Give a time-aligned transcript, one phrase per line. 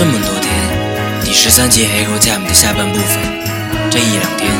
[0.00, 0.50] 这么多天，
[1.22, 3.22] 第十三集《Hero Jam》的下半部分，
[3.90, 4.50] 这一两天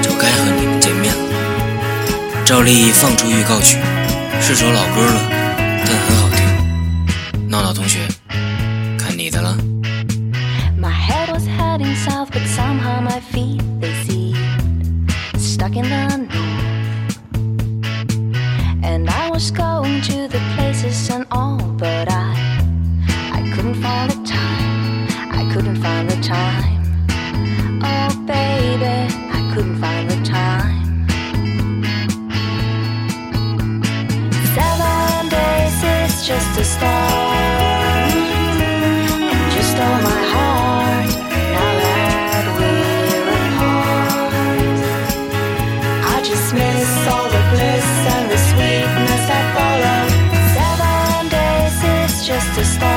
[0.00, 2.44] 就该和你们见面了。
[2.44, 3.78] 照例放出预告曲，
[4.40, 5.20] 是首老歌了，
[5.84, 7.48] 但很好听。
[7.48, 7.98] 闹闹同学，
[8.96, 9.56] 看你的了。
[10.80, 14.36] My head was heading south, but somehow my feet they seemed
[15.36, 16.30] stuck in the north.
[18.84, 21.55] And I was going to the places and all,
[36.26, 38.12] just a start.
[39.54, 41.10] You stole my heart.
[41.54, 44.34] Now that we're apart,
[46.14, 50.02] I just miss all the bliss and the sweetness that follow.
[50.56, 51.78] Seven days
[52.10, 52.95] is just a start.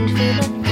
[0.00, 0.67] I didn't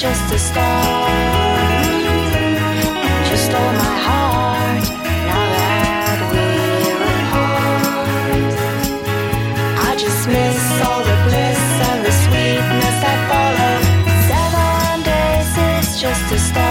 [0.00, 1.84] just a start.
[3.28, 4.84] You stole my heart.
[5.28, 8.08] Now that we're apart,
[9.88, 13.84] I just miss all the bliss and the sweetness that followed.
[14.30, 16.69] Seven days is just a start.